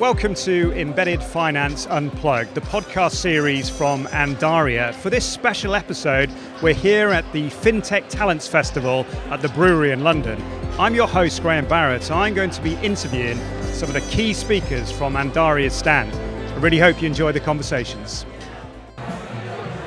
[0.00, 4.92] Welcome to Embedded Finance Unplugged, the podcast series from Andaria.
[4.92, 10.02] For this special episode, we're here at the FinTech Talents Festival at the Brewery in
[10.02, 10.42] London.
[10.80, 12.10] I'm your host, Graham Barrett.
[12.10, 13.38] I'm going to be interviewing
[13.72, 16.12] some of the key speakers from Andaria's stand.
[16.50, 18.26] I really hope you enjoy the conversations.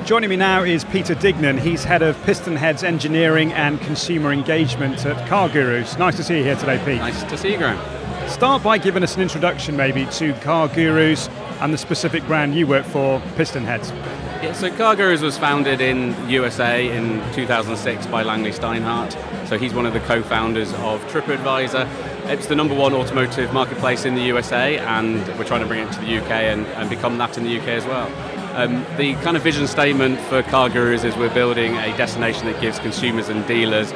[0.06, 1.60] Joining me now is Peter Dignan.
[1.60, 5.98] He's head of PistonHeads Engineering and Consumer Engagement at CarGurus.
[5.98, 6.96] Nice to see you here today, Pete.
[6.96, 7.97] Nice to see you, Graham.
[8.38, 11.28] Start by giving us an introduction, maybe, to CarGurus
[11.60, 13.90] and the specific brand you work for, PistonHeads.
[14.44, 19.48] Yeah, so CarGurus was founded in USA in 2006 by Langley Steinert.
[19.48, 21.88] So he's one of the co-founders of TripAdvisor.
[22.30, 25.92] It's the number one automotive marketplace in the USA, and we're trying to bring it
[25.94, 28.06] to the UK and, and become that in the UK as well.
[28.56, 32.78] Um, the kind of vision statement for CarGurus is we're building a destination that gives
[32.78, 33.92] consumers and dealers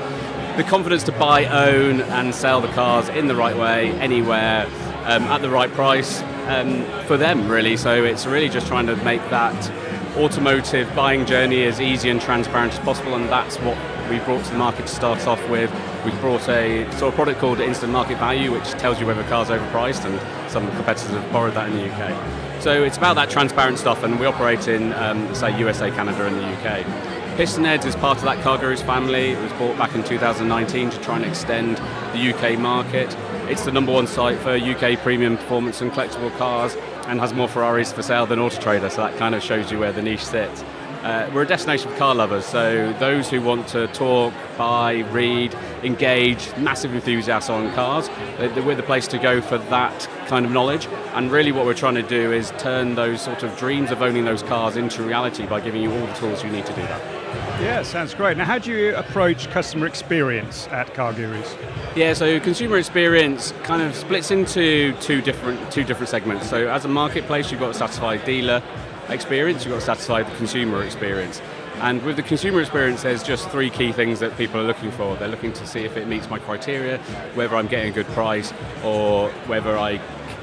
[0.56, 4.66] the confidence to buy, own, and sell the cars in the right way, anywhere,
[5.04, 7.76] um, at the right price um, for them, really.
[7.76, 9.70] So it's really just trying to make that
[10.16, 13.78] automotive buying journey as easy and transparent as possible, and that's what
[14.10, 15.72] we brought to the market to start off with.
[16.04, 19.28] We've brought a sort of product called Instant Market Value, which tells you whether a
[19.28, 22.62] car's overpriced, and some competitors have borrowed that in the UK.
[22.62, 26.36] So it's about that transparent stuff, and we operate in, um, say, USA, Canada, and
[26.36, 27.11] the UK.
[27.36, 29.30] PistonHeads is part of that CarGurus family.
[29.30, 33.16] It was bought back in 2019 to try and extend the UK market.
[33.48, 37.48] It's the number one site for UK premium performance and collectible cars and has more
[37.48, 40.22] Ferraris for sale than Auto Trader, so that kind of shows you where the niche
[40.22, 40.62] sits.
[41.02, 45.54] Uh, we're a destination for car lovers, so those who want to talk, buy, read,
[45.82, 50.86] engage, massive enthusiasts on cars, we're the place to go for that kind of knowledge.
[51.14, 54.26] And really, what we're trying to do is turn those sort of dreams of owning
[54.26, 57.21] those cars into reality by giving you all the tools you need to do that.
[57.62, 58.36] Yeah, sounds great.
[58.36, 61.56] Now, how do you approach customer experience at CarGurus?
[61.94, 66.50] Yeah, so consumer experience kind of splits into two different two different segments.
[66.50, 68.60] So, as a marketplace, you've got a satisfied dealer
[69.08, 71.40] experience, you've got to satisfy the consumer experience.
[71.76, 75.14] And with the consumer experience, there's just three key things that people are looking for.
[75.16, 76.98] They're looking to see if it meets my criteria,
[77.34, 78.52] whether I'm getting a good price,
[78.82, 80.00] or whether I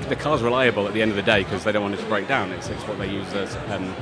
[0.08, 2.06] the car's reliable at the end of the day because they don't want it to
[2.06, 2.52] break down.
[2.52, 3.94] It's, it's what they use as um,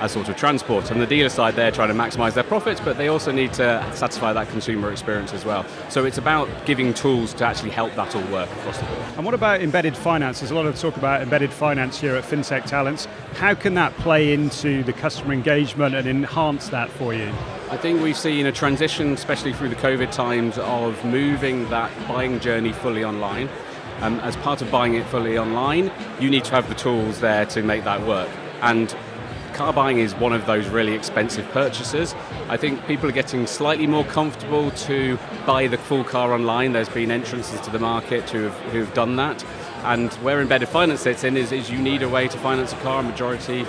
[0.00, 0.90] as sort of transport.
[0.90, 3.84] On the dealer side, they're trying to maximise their profits, but they also need to
[3.94, 5.66] satisfy that consumer experience as well.
[5.88, 8.98] So it's about giving tools to actually help that all work across the board.
[9.16, 10.40] And what about embedded finance?
[10.40, 13.06] There's a lot of talk about embedded finance here at FinTech Talents.
[13.34, 17.32] How can that play into the customer engagement and enhance that for you?
[17.70, 22.40] I think we've seen a transition, especially through the COVID times, of moving that buying
[22.40, 23.48] journey fully online.
[24.00, 27.46] Um, as part of buying it fully online, you need to have the tools there
[27.46, 28.30] to make that work.
[28.62, 28.94] And
[29.52, 32.14] car buying is one of those really expensive purchases.
[32.48, 36.72] I think people are getting slightly more comfortable to buy the full car online.
[36.72, 39.44] There's been entrances to the market who have, who've done that.
[39.84, 42.76] And where embedded finance sits in is, is you need a way to finance a
[42.76, 43.02] car.
[43.02, 43.66] Majority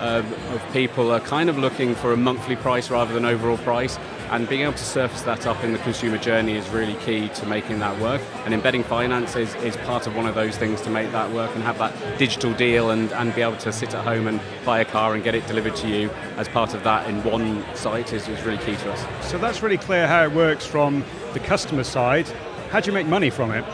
[0.00, 3.98] um, of people are kind of looking for a monthly price rather than overall price
[4.30, 7.44] and being able to surface that up in the consumer journey is really key to
[7.46, 10.88] making that work and embedding finance is, is part of one of those things to
[10.88, 14.04] make that work and have that digital deal and, and be able to sit at
[14.04, 17.08] home and buy a car and get it delivered to you as part of that
[17.08, 19.28] in one site is, is really key to us.
[19.28, 21.04] So that's really clear how it works from
[21.34, 22.26] the customer side
[22.70, 23.64] how do you make money from it?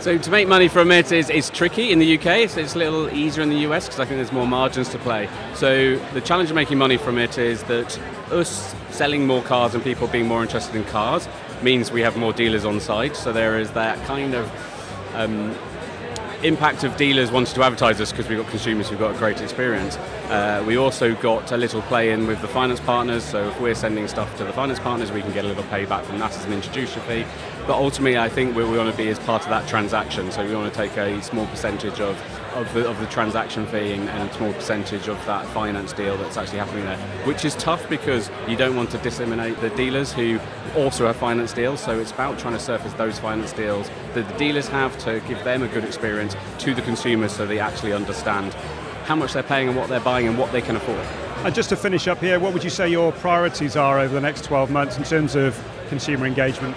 [0.00, 2.26] So to make money from it is, is tricky in the UK.
[2.38, 4.98] It's, it's a little easier in the US because I think there's more margins to
[4.98, 5.28] play.
[5.54, 7.98] So the challenge of making money from it is that
[8.32, 11.28] us selling more cars and people being more interested in cars
[11.62, 13.14] means we have more dealers on site.
[13.14, 14.50] So there is that kind of
[15.14, 15.54] um,
[16.42, 19.40] impact of dealers wanting to advertise us because we've got consumers who've got a great
[19.42, 19.96] experience.
[20.30, 23.74] Uh, we also got a little play in with the finance partners, so if we're
[23.74, 26.44] sending stuff to the finance partners, we can get a little payback from that as
[26.46, 27.26] an introducer fee.
[27.70, 30.44] But ultimately, I think where we want to be as part of that transaction, so
[30.44, 32.20] we want to take a small percentage of,
[32.56, 36.16] of, the, of the transaction fee and, and a small percentage of that finance deal
[36.16, 40.12] that's actually happening there, which is tough because you don't want to disseminate the dealers
[40.12, 40.40] who
[40.74, 44.36] also have finance deals, so it's about trying to surface those finance deals that the
[44.36, 48.52] dealers have to give them a good experience to the consumers so they actually understand
[49.04, 51.06] how much they're paying and what they're buying and what they can afford.
[51.46, 54.20] And just to finish up here, what would you say your priorities are over the
[54.20, 55.56] next 12 months in terms of
[55.88, 56.76] consumer engagement?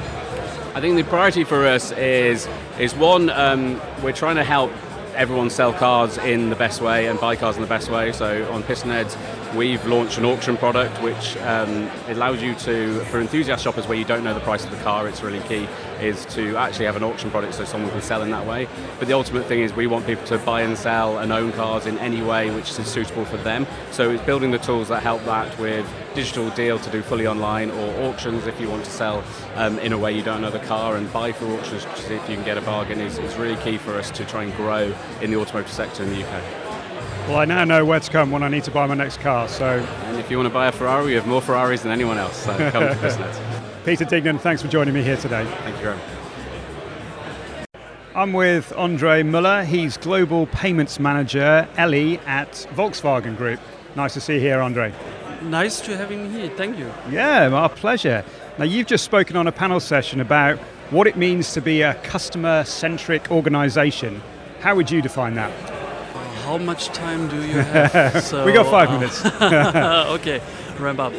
[0.76, 2.48] I think the priority for us is
[2.80, 4.72] is one um, we're trying to help
[5.14, 8.12] everyone sell cars in the best way and buy cars in the best way.
[8.12, 9.16] So on PistonHeads,
[9.56, 14.06] we've launched an auction product which um, allows you to, for enthusiast shoppers where you
[14.06, 15.68] don't know the price of the car, it's really key,
[16.02, 18.68] is to actually have an auction product so someone can sell in that way.
[18.98, 21.86] But the ultimate thing is we want people to buy and sell and own cars
[21.86, 23.68] in any way which is suitable for them.
[23.92, 27.72] So it's building the tools that help that with digital deal to do fully online
[27.72, 29.24] or auctions if you want to sell
[29.56, 32.14] um, in a way you don't know the car and buy for auctions to see
[32.16, 34.56] if you can get a bargain is, is really key for us to try and
[34.56, 36.44] grow in the automotive sector in the UK.
[37.28, 39.48] Well, I now know where to come when I need to buy my next car.
[39.48, 42.18] So, and if you want to buy a Ferrari, we have more Ferraris than anyone
[42.18, 42.36] else.
[42.36, 43.40] So come to Business.
[43.86, 45.46] Peter Dignan, thanks for joining me here today.
[45.46, 46.06] Thank you, very much.
[48.14, 49.64] I'm with Andre Moeller.
[49.64, 53.60] He's Global Payments Manager, Elli, at Volkswagen Group.
[53.96, 54.94] Nice to see you here, Andre.
[55.44, 56.50] Nice to have me here.
[56.56, 56.90] Thank you.
[57.10, 58.24] Yeah, our pleasure.
[58.58, 60.58] Now, you've just spoken on a panel session about
[60.90, 64.22] what it means to be a customer centric organization.
[64.62, 65.52] How would you define that?
[66.46, 68.24] How much time do you have?
[68.24, 69.26] so, we got five uh, minutes.
[70.20, 70.42] okay,
[70.80, 71.14] ramp up.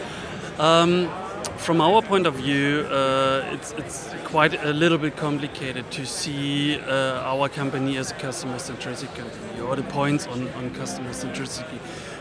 [0.58, 1.10] Um,
[1.58, 6.78] from our point of view, uh, it's, it's quite a little bit complicated to see
[6.78, 11.78] uh, our company as a customer centric company or the points on, on customer centricity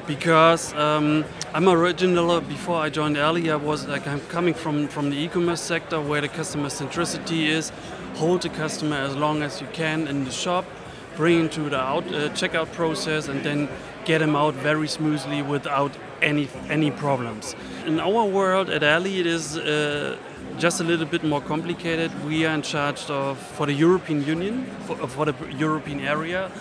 [0.07, 2.41] because um, I'm original.
[2.41, 6.21] Before I joined Elli, I was like I'm coming from from the e-commerce sector where
[6.21, 7.71] the customer centricity is
[8.15, 10.65] hold the customer as long as you can in the shop,
[11.15, 13.67] bring him to the out uh, checkout process, and then
[14.05, 15.91] get him out very smoothly without
[16.21, 17.55] any any problems.
[17.85, 19.57] In our world at Elli, it is.
[19.57, 20.17] Uh,
[20.59, 22.11] just a little bit more complicated.
[22.25, 26.51] We are in charge of for the European Union, for, for the European area,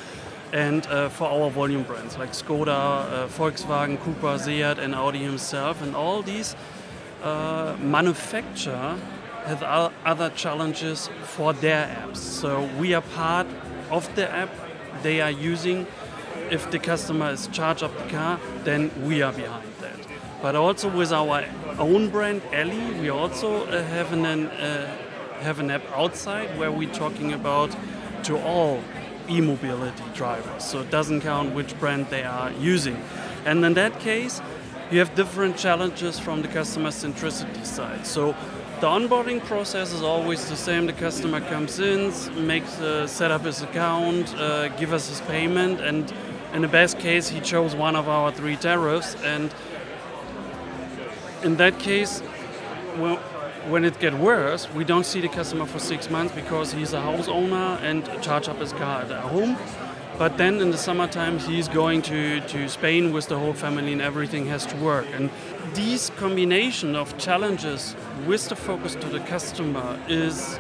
[0.53, 5.83] and uh, for our volume brands like Skoda, uh, Volkswagen, Cupra, Seat, and Audi himself.
[5.83, 6.55] And all these
[7.23, 7.75] uh,
[9.45, 9.63] have
[10.05, 12.19] other challenges for their apps.
[12.19, 13.47] So we are part
[13.91, 14.51] of the app
[15.03, 15.87] they are using.
[16.51, 19.99] If the customer is charged up the car, then we are behind that.
[20.43, 21.45] But also with our
[21.79, 24.97] own brand Elli, we also uh, have an uh,
[25.41, 27.75] have an app outside where we're talking about
[28.25, 28.81] to all
[29.29, 30.65] e-mobility drivers.
[30.65, 33.03] So it doesn't count which brand they are using.
[33.45, 34.41] And in that case,
[34.91, 38.07] you have different challenges from the customer centricity side.
[38.07, 38.35] So
[38.81, 40.87] the onboarding process is always the same.
[40.87, 42.13] The customer comes in,
[42.47, 46.13] makes uh, set up his account, uh, give us his payment, and
[46.53, 49.17] in the best case, he chose one of our three tariffs.
[49.25, 49.55] And
[51.43, 52.23] in that case,
[52.99, 53.19] well,
[53.69, 57.01] when it gets worse, we don't see the customer for six months because he's a
[57.01, 59.57] house owner and charge up his car at home.
[60.19, 64.03] But then in the summertime, he's going to, to Spain with the whole family and
[64.03, 65.07] everything has to work.
[65.15, 65.31] And
[65.75, 70.59] these combination of challenges with the focus to the customer is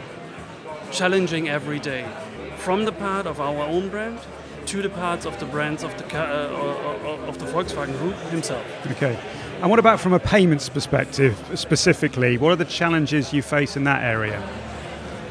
[0.91, 2.09] challenging every day.
[2.57, 4.21] From the part of our own brand
[4.67, 8.65] to the parts of the brands of the, uh, of the Volkswagen Group himself.
[8.93, 9.19] Okay.
[9.63, 12.37] And what about from a payments perspective specifically?
[12.37, 14.43] What are the challenges you face in that area?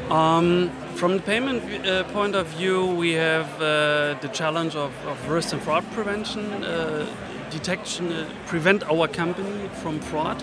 [0.08, 5.28] Um, from the payment uh, point of view, we have uh, the challenge of, of,
[5.28, 7.06] risk and fraud prevention, uh,
[7.50, 10.40] detection, uh, prevent our company from fraud,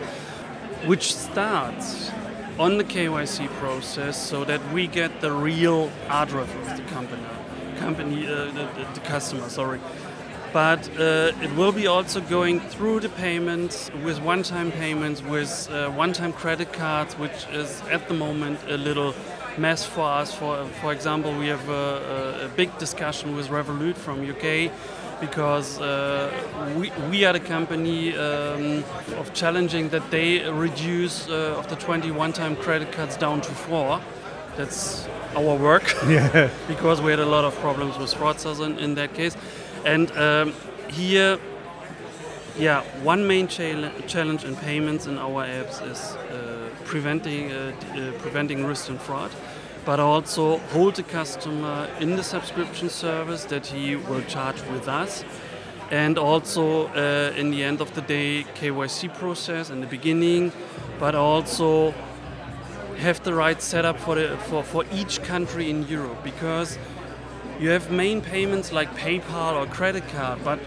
[0.85, 2.11] which starts
[2.59, 7.23] on the KYC process so that we get the real address of the company,
[7.77, 9.79] company uh, the, the, the customer, sorry
[10.53, 15.89] but uh, it will be also going through the payments with one-time payments with uh,
[15.91, 19.13] one-time credit cards which is at the moment a little
[19.57, 20.33] mess for us.
[20.33, 24.71] For for example we have a, a big discussion with revolut from uk
[25.19, 26.31] because uh,
[26.77, 28.83] we, we are the company um,
[29.17, 33.99] of challenging that they reduce uh, of the 20 one-time credit cards down to four.
[34.55, 35.93] That's our work.
[36.07, 36.49] Yeah.
[36.69, 39.35] because we had a lot of problems with fraudsters in, in that case
[39.85, 40.53] and um,
[40.89, 41.39] here,
[42.57, 48.65] yeah, one main challenge in payments in our apps is uh, preventing uh, uh, preventing
[48.65, 49.31] risk and fraud,
[49.85, 55.23] but also hold the customer in the subscription service that he will charge with us,
[55.91, 60.51] and also uh, in the end of the day KYC process in the beginning,
[60.99, 61.93] but also
[62.99, 66.77] have the right setup for the, for, for each country in Europe because
[67.59, 70.59] you have main payments like PayPal or credit card, but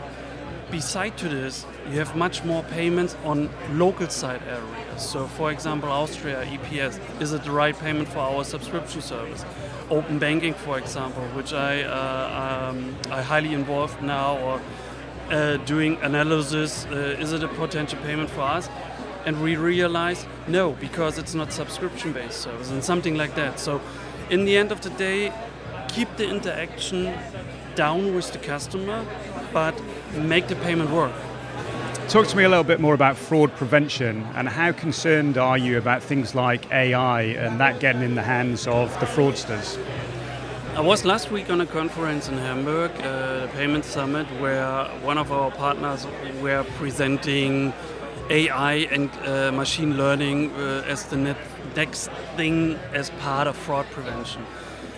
[0.70, 5.02] beside to this, you have much more payments on local side areas.
[5.02, 9.44] So, for example, Austria EPS is it the right payment for our subscription service?
[9.90, 14.60] Open banking, for example, which I uh, um, I highly involved now, or
[15.30, 18.68] uh, doing analysis, uh, is it a potential payment for us?
[19.24, 23.60] And we realize no, because it's not subscription-based service and something like that.
[23.60, 23.80] So,
[24.30, 25.32] in the end of the day,
[25.92, 27.14] keep the interaction
[27.74, 29.04] down with the customer,
[29.52, 29.74] but
[30.14, 31.12] make the payment work.
[32.08, 35.78] Talk to me a little bit more about fraud prevention and how concerned are you
[35.78, 39.78] about things like AI and that getting in the hands of the fraudsters?
[40.74, 45.30] I was last week on a conference in Hamburg, uh, Payment Summit, where one of
[45.30, 46.06] our partners
[46.40, 47.72] were presenting
[48.30, 51.36] AI and uh, machine learning uh, as the
[51.76, 54.44] next thing as part of fraud prevention.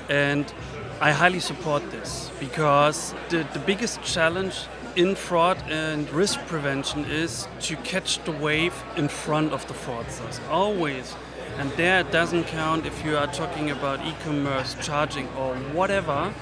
[0.08, 0.52] And
[1.00, 7.48] I highly support this because the, the biggest challenge in fraud and risk prevention is
[7.62, 10.40] to catch the wave in front of the fraudsters.
[10.48, 11.14] Always.
[11.58, 16.32] And there it doesn't count if you are talking about e-commerce, charging or whatever.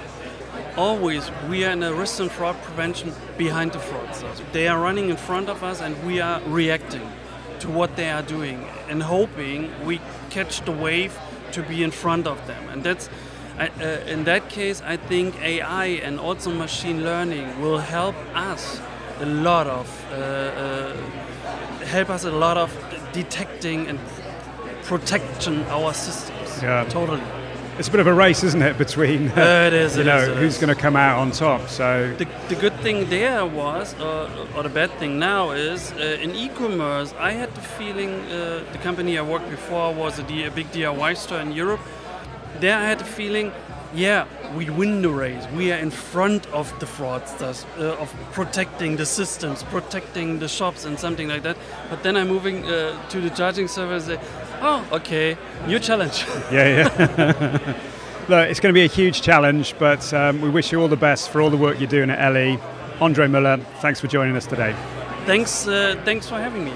[0.77, 4.41] Always we are in a risk and fraud prevention behind the fraudsters.
[4.53, 7.11] They are running in front of us and we are reacting
[7.61, 11.19] to what they are doing and hoping we catch the wave
[11.53, 12.69] to be in front of them.
[12.69, 13.09] And that's
[13.69, 18.81] uh, in that case, I think AI and also machine learning will help us
[19.21, 20.97] a lot of uh, uh,
[21.85, 22.71] help us a lot of
[23.13, 23.99] detecting and
[24.85, 26.63] protecting our systems.
[26.63, 27.21] Yeah, totally.
[27.79, 30.19] It's a bit of a race, isn't it, between uh, it is, you it know
[30.19, 31.69] is, who's going to come out on top.
[31.69, 36.19] So the, the good thing there was, uh, or the bad thing now is, uh,
[36.21, 40.45] in e-commerce, I had the feeling uh, the company I worked before was a, D-
[40.45, 41.81] a big DIY store in Europe.
[42.61, 43.53] There I had the feeling,
[43.95, 45.47] yeah, we win the race.
[45.55, 50.85] We are in front of the fraudsters, uh, of protecting the systems, protecting the shops,
[50.85, 51.57] and something like that.
[51.91, 54.09] But then I'm moving uh, to the charging service.
[54.09, 54.29] And say,
[54.61, 56.25] oh, okay, new challenge.
[56.53, 57.77] yeah, yeah.
[58.29, 60.97] Look, it's going to be a huge challenge, but um, we wish you all the
[60.97, 62.59] best for all the work you're doing at Elli.
[63.01, 64.75] Andre Moeller, thanks for joining us today.
[65.27, 66.73] thanks, uh, thanks for having me.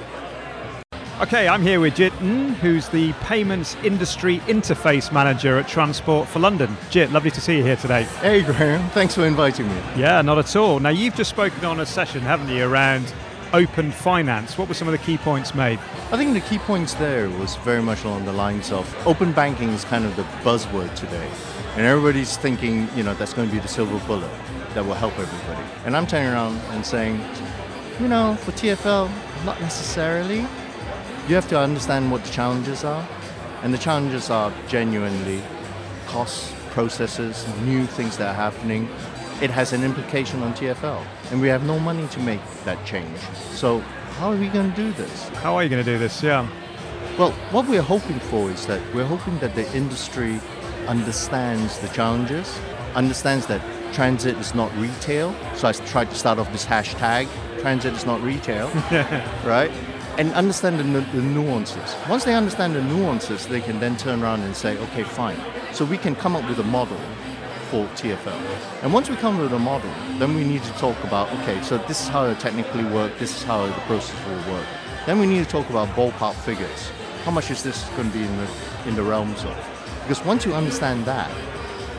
[1.18, 6.40] Okay, I'm here with Jit Ng, who's the Payments Industry Interface Manager at Transport for
[6.40, 6.76] London.
[6.90, 8.02] Jit, lovely to see you here today.
[8.20, 9.76] Hey Graham, thanks for inviting me.
[9.96, 10.78] Yeah, not at all.
[10.78, 13.14] Now, you've just spoken on a session, haven't you, around
[13.54, 14.58] open finance.
[14.58, 15.78] What were some of the key points made?
[16.12, 19.70] I think the key points there was very much along the lines of open banking
[19.70, 21.30] is kind of the buzzword today.
[21.76, 24.30] And everybody's thinking, you know, that's going to be the silver bullet
[24.74, 25.66] that will help everybody.
[25.86, 27.18] And I'm turning around and saying,
[28.02, 29.10] you know, for TFL,
[29.46, 30.46] not necessarily.
[31.28, 33.06] You have to understand what the challenges are.
[33.62, 35.42] And the challenges are genuinely
[36.06, 38.88] costs, processes, new things that are happening.
[39.42, 41.04] It has an implication on TFL.
[41.32, 43.18] And we have no money to make that change.
[43.50, 43.80] So
[44.20, 45.28] how are we going to do this?
[45.42, 46.22] How are you going to do this?
[46.22, 46.48] Yeah.
[47.18, 50.38] Well, what we're hoping for is that we're hoping that the industry
[50.86, 52.56] understands the challenges,
[52.94, 53.60] understands that
[53.92, 55.34] transit is not retail.
[55.56, 57.28] So I tried to start off this hashtag,
[57.60, 58.68] transit is not retail,
[59.44, 59.72] right?
[60.18, 61.94] And understand the, the nuances.
[62.08, 65.38] Once they understand the nuances, they can then turn around and say, okay, fine.
[65.72, 66.98] So we can come up with a model
[67.70, 68.82] for TFL.
[68.82, 71.60] And once we come up with a model, then we need to talk about, okay,
[71.62, 74.66] so this is how it technically work, this is how the process will work.
[75.04, 76.90] Then we need to talk about ballpark figures.
[77.24, 78.48] How much is this going to be in the,
[78.86, 79.56] in the realms of?
[80.02, 81.30] Because once you understand that,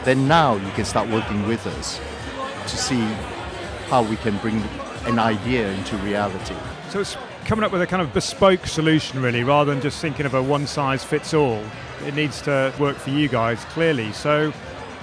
[0.05, 1.99] then now you can start working with us
[2.63, 3.01] to see
[3.89, 4.61] how we can bring
[5.05, 6.55] an idea into reality.
[6.89, 7.17] So it's
[7.47, 10.43] coming up with a kind of bespoke solution, really, rather than just thinking of a
[10.43, 11.63] one size fits all.
[12.05, 14.11] It needs to work for you guys, clearly.
[14.11, 14.51] So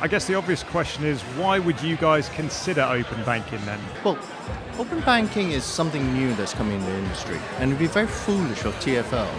[0.03, 3.81] I guess the obvious question is why would you guys consider open banking then?
[4.05, 4.19] Well,
[4.79, 8.65] open banking is something new that's coming in the industry, and it'd be very foolish
[8.67, 9.33] of TFL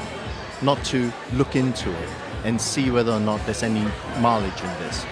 [0.64, 2.10] not to look into it
[2.44, 3.86] and see whether or not there's any
[4.20, 5.06] mileage in this.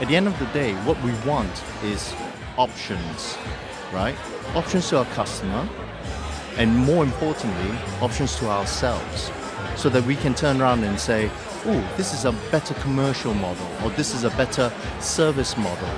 [0.00, 2.12] At the end of the day, what we want is
[2.58, 3.38] options,
[3.92, 4.16] right?
[4.56, 5.68] Options to our customer,
[6.56, 9.30] and more importantly, options to ourselves,
[9.76, 11.30] so that we can turn around and say,
[11.66, 15.88] oh, this is a better commercial model, or this is a better service model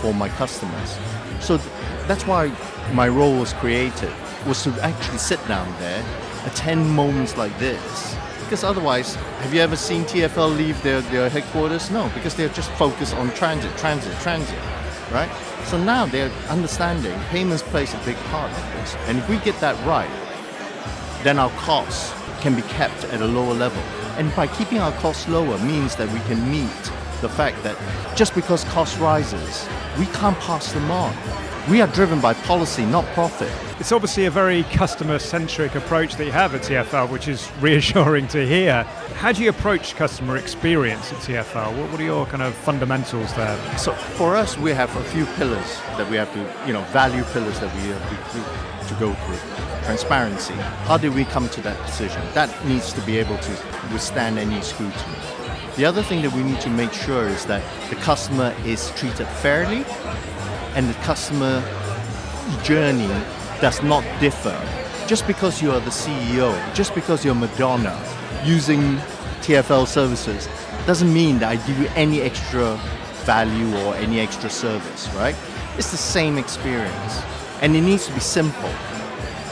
[0.00, 0.96] for my customers.
[1.40, 1.70] So th-
[2.06, 2.52] that's why
[2.92, 4.12] my role was created,
[4.46, 6.04] was to actually sit down there,
[6.46, 8.16] attend moments like this.
[8.44, 11.90] Because otherwise, have you ever seen TFL leave their, their headquarters?
[11.90, 14.58] No, because they're just focused on transit, transit, transit,
[15.12, 15.28] right?
[15.68, 18.96] So now they're understanding payments plays a big part of this.
[19.06, 20.08] And if we get that right,
[21.22, 22.10] then our costs
[22.40, 23.82] can be kept at a lower level.
[24.16, 26.82] And by keeping our costs lower means that we can meet
[27.20, 27.76] the fact that
[28.16, 31.12] just because cost rises, we can't pass them on.
[31.70, 33.52] We are driven by policy, not profit.
[33.78, 38.26] It's obviously a very customer centric approach that you have at TFL, which is reassuring
[38.28, 38.84] to hear.
[39.16, 41.78] How do you approach customer experience at TFL?
[41.78, 43.78] What, what are your kind of fundamentals there?
[43.78, 47.22] So for us, we have a few pillars that we have to, you know, value
[47.34, 49.84] pillars that we have to, to go through.
[49.84, 50.54] Transparency.
[50.88, 52.22] How did we come to that decision?
[52.32, 53.50] That needs to be able to
[53.92, 55.16] withstand any scrutiny.
[55.76, 59.28] The other thing that we need to make sure is that the customer is treated
[59.28, 59.84] fairly
[60.78, 61.60] and the customer
[62.62, 63.08] journey
[63.60, 64.56] does not differ
[65.08, 68.00] just because you are the CEO, just because you're Madonna
[68.44, 68.96] using
[69.42, 70.48] TFL services,
[70.86, 72.76] doesn't mean that I give you any extra
[73.24, 75.34] value or any extra service, right?
[75.76, 77.22] It's the same experience.
[77.60, 78.70] And it needs to be simple.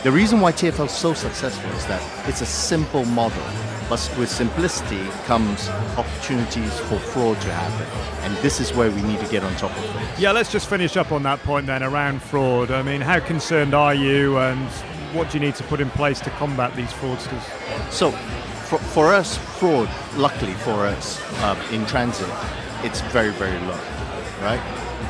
[0.04, 3.42] The reason why TFL is so successful is that it's a simple model,
[3.88, 7.86] but with simplicity comes opportunities for fraud to happen.
[8.22, 10.18] And this is where we need to get on top of it.
[10.18, 12.70] Yeah, let's just finish up on that point then around fraud.
[12.70, 14.68] I mean, how concerned are you and
[15.14, 17.92] what do you need to put in place to combat these fraudsters?
[17.92, 18.10] So,
[18.66, 22.28] for, for us, fraud, luckily for us uh, in transit,
[22.82, 23.78] it's very, very low,
[24.42, 24.60] right?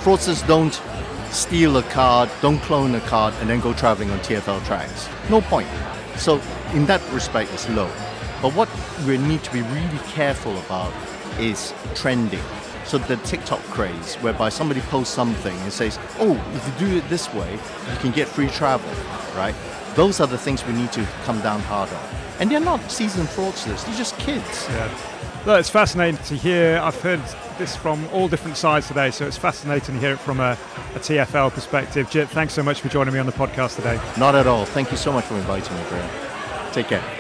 [0.03, 0.81] Fraudsters don't
[1.31, 5.09] steal a card, don't clone a card, and then go traveling on TFL tracks.
[5.31, 5.69] No point.
[6.17, 6.41] So,
[6.75, 7.91] in that respect, it's low.
[8.43, 8.69] But what
[9.07, 10.93] we need to be really careful about
[11.39, 12.43] is trending.
[12.85, 17.09] So the TikTok craze, whereby somebody posts something and says, "Oh, if you do it
[17.09, 18.91] this way, you can get free travel,"
[19.37, 19.55] right?
[19.97, 21.99] Those are the things we need to come down hard on.
[22.39, 24.67] And they're not seasoned fraudsters; they're just kids.
[24.71, 24.89] Yeah.
[25.47, 26.79] Look, it's fascinating to hear.
[26.79, 27.23] I've heard
[27.59, 30.59] this from all different sides today, so it's fascinating to hear it from a,
[30.95, 32.09] a TFL perspective.
[32.11, 33.99] Thanks so much for joining me on the podcast today.
[34.19, 34.65] Not at all.
[34.65, 36.11] Thank you so much for inviting me, Graham.
[36.73, 37.16] Take care.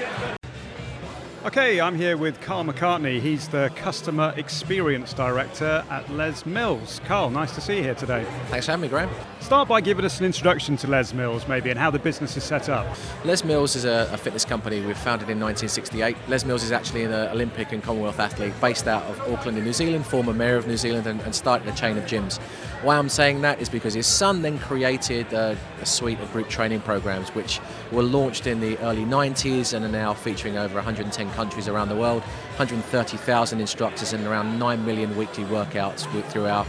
[1.46, 3.20] Okay, I'm here with Carl McCartney.
[3.20, 7.00] He's the Customer Experience Director at Les Mills.
[7.04, 8.26] Carl, nice to see you here today.
[8.48, 9.08] Thanks for having me, Graham.
[9.38, 12.42] Start by giving us an introduction to Les Mills, maybe, and how the business is
[12.42, 12.84] set up.
[13.24, 16.16] Les Mills is a, a fitness company we founded in 1968.
[16.26, 19.62] Les Mills is actually an uh, Olympic and Commonwealth athlete based out of Auckland in
[19.62, 22.40] New Zealand, former mayor of New Zealand, and, and started a chain of gyms.
[22.82, 26.48] Why I'm saying that is because his son then created a, a suite of group
[26.48, 27.60] training programs which
[27.92, 31.96] were launched in the early 90s and are now featuring over 110 countries around the
[31.96, 32.22] world,
[32.56, 36.66] 130,000 instructors, and around 9 million weekly workouts through our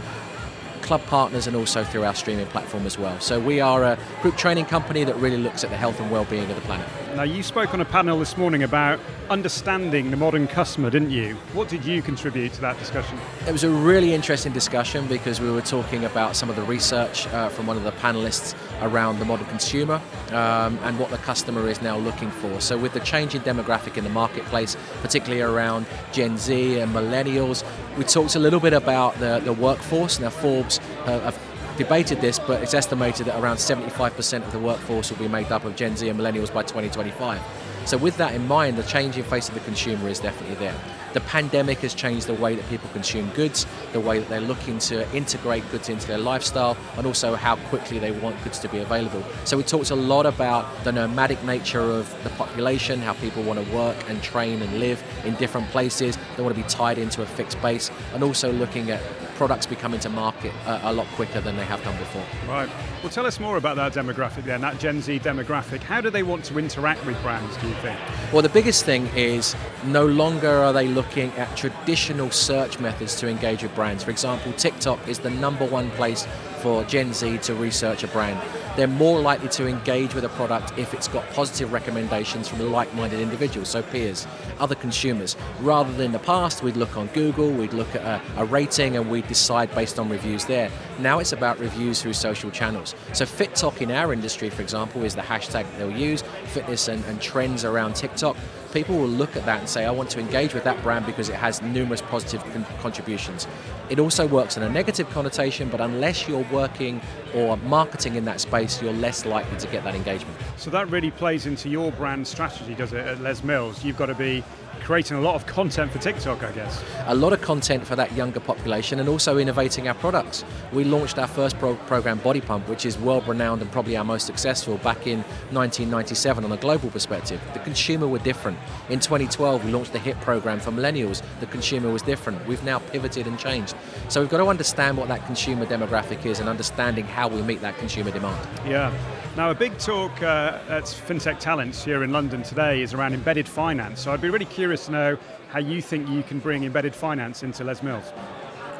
[0.88, 3.20] club partners and also through our streaming platform as well.
[3.20, 6.48] So we are a group training company that really looks at the health and well-being
[6.48, 6.88] of the planet.
[7.14, 8.98] Now you spoke on a panel this morning about
[9.28, 11.34] understanding the modern customer, didn't you?
[11.52, 13.18] What did you contribute to that discussion?
[13.46, 17.26] It was a really interesting discussion because we were talking about some of the research
[17.28, 21.68] uh, from one of the panelists around the modern consumer um, and what the customer
[21.68, 22.60] is now looking for.
[22.60, 27.64] So with the changing demographic in the marketplace, particularly around Gen Z and millennials,
[27.96, 30.20] we talked a little bit about the, the workforce.
[30.20, 31.38] Now Forbes uh, have
[31.76, 35.64] debated this, but it's estimated that around 75% of the workforce will be made up
[35.64, 37.40] of Gen Z and millennials by 2025.
[37.88, 40.74] So, with that in mind, the changing face of the consumer is definitely there.
[41.14, 44.78] The pandemic has changed the way that people consume goods, the way that they're looking
[44.80, 48.80] to integrate goods into their lifestyle, and also how quickly they want goods to be
[48.80, 49.24] available.
[49.46, 53.58] So, we talked a lot about the nomadic nature of the population, how people want
[53.58, 56.18] to work and train and live in different places.
[56.36, 59.00] They want to be tied into a fixed base, and also looking at
[59.38, 62.24] products be coming to market a, a, lot quicker than they have done before.
[62.48, 62.68] Right.
[63.02, 65.80] Well, tell us more about that demographic then, that Gen Z demographic.
[65.80, 67.98] How do they want to interact with brands, do you think?
[68.32, 69.54] Well, the biggest thing is
[69.86, 74.02] no longer are they looking at traditional search methods to engage with brands.
[74.02, 76.26] For example, TikTok is the number one place
[76.58, 78.40] for Gen Z to research a brand.
[78.76, 82.92] They're more likely to engage with a product if it's got positive recommendations from like
[82.94, 84.26] minded individuals, so peers,
[84.60, 85.36] other consumers.
[85.60, 88.96] Rather than in the past, we'd look on Google, we'd look at a, a rating,
[88.96, 90.70] and we'd decide based on reviews there.
[91.00, 92.94] Now it's about reviews through social channels.
[93.14, 97.20] So, FitTok in our industry, for example, is the hashtag they'll use, fitness and, and
[97.20, 98.36] trends around TikTok
[98.72, 101.28] people will look at that and say, I want to engage with that brand because
[101.28, 103.46] it has numerous positive con- contributions.
[103.90, 107.00] It also works in a negative connotation, but unless you're working
[107.34, 110.36] or marketing in that space, you're less likely to get that engagement.
[110.56, 113.84] So that really plays into your brand strategy, does it, at Les Mills?
[113.84, 114.44] You've got to be
[114.80, 116.82] creating a lot of content for TikTok, I guess.
[117.06, 120.44] A lot of content for that younger population and also innovating our products.
[120.72, 124.04] We launched our first pro- program, Body Pump, which is world renowned and probably our
[124.04, 125.18] most successful back in
[125.50, 127.40] 1997 on a global perspective.
[127.52, 128.58] The consumer were different.
[128.88, 131.22] In 2012, we launched the HIT program for millennials.
[131.40, 132.46] The consumer was different.
[132.46, 133.74] We've now pivoted and changed.
[134.08, 137.60] So we've got to understand what that consumer demographic is and understanding how we meet
[137.60, 138.48] that consumer demand.
[138.66, 138.92] Yeah.
[139.36, 143.46] Now, a big talk uh, at FinTech Talents here in London today is around embedded
[143.46, 144.00] finance.
[144.00, 145.18] So I'd be really curious to know
[145.50, 148.12] how you think you can bring embedded finance into Les Mills.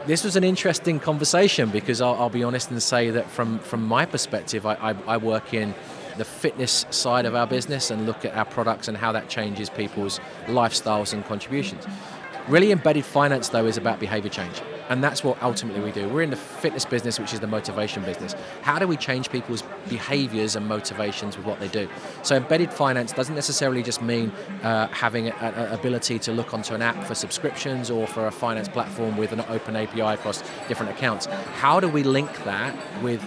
[0.06, 3.84] This was an interesting conversation because I'll, I'll be honest and say that from, from
[3.84, 5.74] my perspective, I, I, I work in
[6.16, 9.70] the fitness side of our business and look at our products and how that changes
[9.70, 11.86] people's lifestyles and contributions.
[12.48, 14.62] Really, embedded finance, though, is about behavior change.
[14.88, 16.08] And that's what ultimately we do.
[16.08, 18.34] We're in the fitness business, which is the motivation business.
[18.62, 21.86] How do we change people's behaviors and motivations with what they do?
[22.22, 24.30] So, embedded finance doesn't necessarily just mean
[24.62, 28.68] uh, having an ability to look onto an app for subscriptions or for a finance
[28.68, 31.26] platform with an open API across different accounts.
[31.26, 33.22] How do we link that with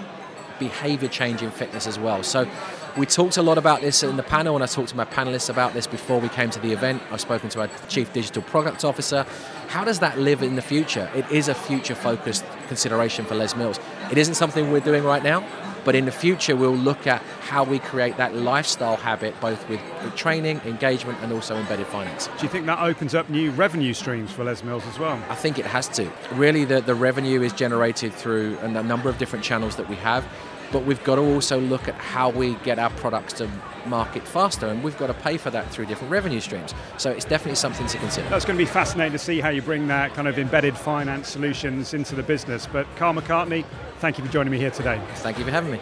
[0.58, 2.24] behavior change in fitness as well?
[2.24, 2.50] So,
[2.98, 5.50] We talked a lot about this in the panel, and I talked to my panelists
[5.50, 7.02] about this before we came to the event.
[7.10, 9.26] I've spoken to our Chief Digital Product Officer.
[9.70, 11.10] How does that live in the future?
[11.16, 13.80] It is a future focused consideration for Les Mills.
[14.12, 15.48] It isn't something we're doing right now,
[15.86, 19.80] but in the future, we'll look at how we create that lifestyle habit, both with,
[20.04, 22.28] with training, engagement, and also embedded finance.
[22.28, 25.18] Do you think that opens up new revenue streams for Les Mills as well?
[25.30, 26.12] I think it has to.
[26.34, 30.28] Really, the, the revenue is generated through a number of different channels that we have
[30.72, 33.50] but we've got to also look at how we get our products to
[33.86, 36.74] market faster, and we've got to pay for that through different revenue streams.
[36.98, 38.30] So it's definitely something to consider.
[38.30, 41.30] That's going to be fascinating to see how you bring that kind of embedded finance
[41.30, 42.68] solutions into the business.
[42.72, 43.66] But Carl McCartney,
[44.00, 45.02] thank you for joining me here today.
[45.16, 45.80] Thank you for having me.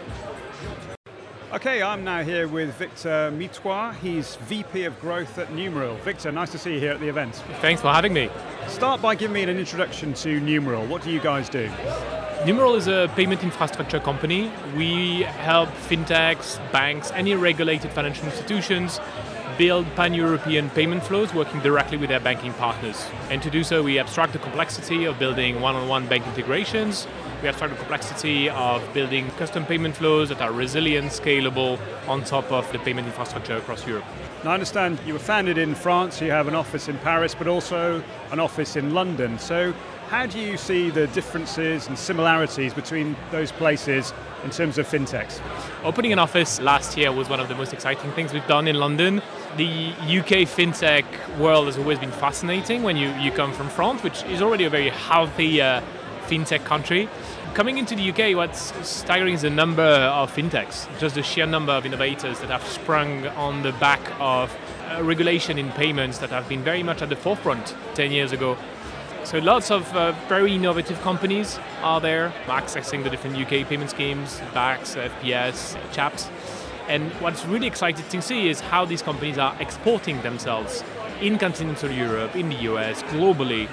[1.52, 3.96] Okay, I'm now here with Victor Mithouard.
[3.96, 5.96] He's VP of Growth at Numeral.
[5.98, 7.36] Victor, nice to see you here at the event.
[7.60, 8.30] Thanks for having me.
[8.68, 10.86] Start by giving me an introduction to Numeral.
[10.86, 11.68] What do you guys do?
[12.46, 14.50] Numeral is a payment infrastructure company.
[14.74, 19.02] We help fintechs, banks, any regulated financial institutions
[19.58, 23.06] build pan-European payment flows working directly with their banking partners.
[23.30, 27.08] And to do so, we abstract the complexity of building one-on-one bank integrations.
[27.42, 32.50] We abstract the complexity of building custom payment flows that are resilient, scalable, on top
[32.54, 34.06] of the payment infrastructure across Europe.
[34.46, 37.50] Now, I understand you were founded in France, you have an office in Paris, but
[37.50, 39.38] also an office in London.
[39.40, 39.74] So
[40.10, 44.12] how do you see the differences and similarities between those places
[44.44, 45.40] in terms of fintechs?
[45.84, 48.76] Opening an office last year was one of the most exciting things we've done in
[48.76, 49.22] London.
[49.58, 51.06] The UK fintech
[51.38, 54.70] world has always been fascinating when you, you come from France, which is already a
[54.70, 55.82] very healthy uh,
[56.26, 57.08] fintech country.
[57.54, 61.74] Coming into the UK, what's staggering is the number of fintechs, just the sheer number
[61.74, 64.56] of innovators that have sprung on the back of
[64.88, 68.58] uh, regulation in payments that have been very much at the forefront 10 years ago.
[69.30, 74.42] So lots of uh, very innovative companies are there accessing the different UK payment schemes,
[74.56, 76.32] BACS, FPS, CHAPS.
[76.88, 80.84] And what's really exciting to see is how these companies are exporting themselves
[81.22, 83.70] in continental Europe, in the US, globally.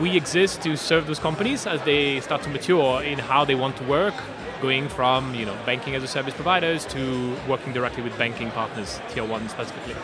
[0.00, 3.76] We exist to serve those companies as they start to mature in how they want
[3.76, 4.14] to work,
[4.60, 9.00] going from you know banking as a service providers to working directly with banking partners,
[9.10, 9.94] tier one specifically.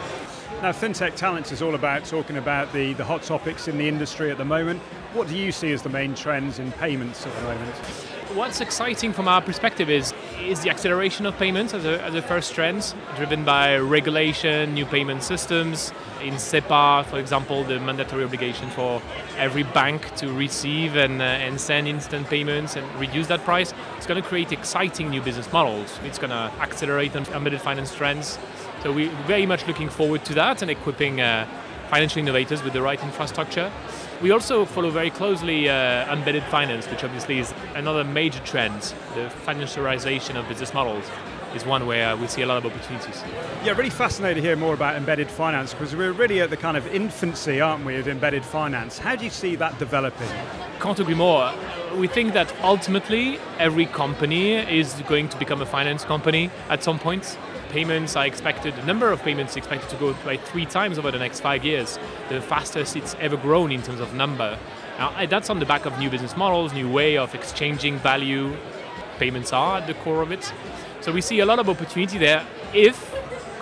[0.61, 4.31] Now, FinTech Talents is all about talking about the, the hot topics in the industry
[4.31, 4.81] at the moment.
[5.13, 8.12] What do you see as the main trends in payments at the moment?
[8.35, 12.23] What's exciting from our perspective is, is the acceleration of payments as a, as a
[12.23, 15.93] first trend, driven by regulation, new payment systems.
[16.23, 19.03] In SEPA, for example, the mandatory obligation for
[19.37, 23.75] every bank to receive and, uh, and send instant payments and reduce that price.
[23.97, 25.99] It's going to create exciting new business models.
[26.05, 28.39] It's going to accelerate embedded finance trends
[28.83, 31.47] so we're very much looking forward to that and equipping uh,
[31.89, 33.71] financial innovators with the right infrastructure.
[34.23, 38.81] We also follow very closely uh, embedded finance, which obviously is another major trend.
[39.17, 41.05] The financialization of business models
[41.57, 43.21] is one where we see a lot of opportunities.
[43.65, 46.77] Yeah, really fascinated to hear more about embedded finance because we're really at the kind
[46.77, 48.97] of infancy, aren't we, of embedded finance.
[48.97, 50.29] How do you see that developing?
[50.79, 51.53] Can't agree more.
[51.97, 57.01] We think that ultimately every company is going to become a finance company at some
[57.01, 57.37] point
[57.73, 61.19] payments are expected, the number of payments expected to go by three times over the
[61.19, 64.59] next five years, the fastest it's ever grown in terms of number.
[64.99, 68.55] Now, that's on the back of new business models, new way of exchanging value.
[69.19, 70.53] Payments are at the core of it.
[71.01, 73.11] So we see a lot of opportunity there if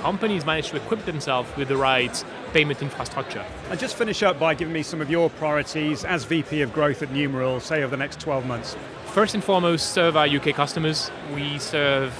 [0.01, 3.45] companies manage to equip themselves with the right payment infrastructure.
[3.71, 7.03] And just finish up by giving me some of your priorities as VP of Growth
[7.03, 8.77] at Numeral, say over the next 12 months.
[9.07, 11.13] First and foremost, serve our UK customers.
[11.33, 12.13] We serve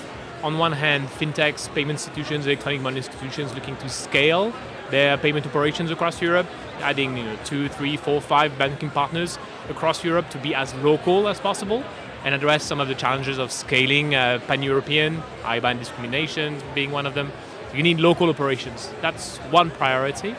[0.43, 4.53] on one hand, fintechs, payment institutions, electronic money institutions looking to scale
[4.91, 6.47] their payment operations across Europe,
[6.81, 11.29] adding you know, two, three, four, five banking partners across Europe to be as local
[11.29, 11.85] as possible
[12.25, 17.15] and address some of the challenges of scaling uh, pan-European, IBAN discrimination being one of
[17.15, 17.33] them.
[17.75, 18.93] You need local operations.
[19.01, 20.35] That's one priority.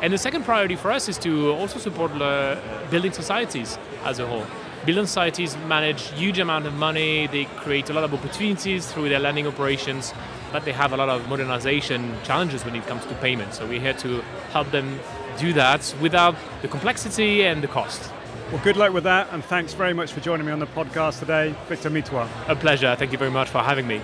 [0.00, 2.58] And the second priority for us is to also support uh,
[2.90, 4.46] building societies as a whole.
[4.84, 7.28] Building societies manage huge amount of money.
[7.28, 10.12] They create a lot of opportunities through their lending operations,
[10.50, 13.58] but they have a lot of modernization challenges when it comes to payments.
[13.58, 14.98] So we're here to help them
[15.38, 18.10] do that without the complexity and the cost.
[18.50, 21.20] Well, good luck with that, and thanks very much for joining me on the podcast
[21.20, 22.28] today, Victor Mithouard.
[22.48, 22.96] A pleasure.
[22.96, 24.00] Thank you very much for having me.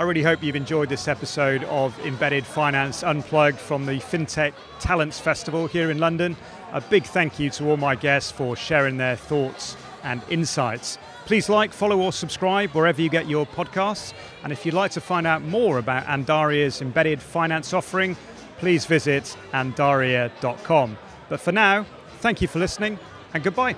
[0.00, 5.20] I really hope you've enjoyed this episode of Embedded Finance Unplugged from the FinTech Talents
[5.20, 6.36] Festival here in London.
[6.72, 10.98] A big thank you to all my guests for sharing their thoughts and insights.
[11.26, 14.12] Please like, follow, or subscribe wherever you get your podcasts.
[14.42, 18.16] And if you'd like to find out more about Andaria's embedded finance offering,
[18.58, 20.98] please visit andaria.com.
[21.28, 21.86] But for now,
[22.18, 22.98] thank you for listening
[23.32, 23.76] and goodbye.